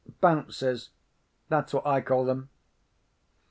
[0.19, 2.49] Bouncers—that's what I call them.